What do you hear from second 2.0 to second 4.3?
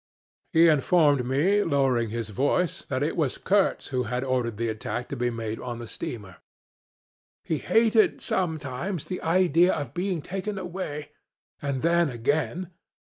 his voice, that it was Kurtz who had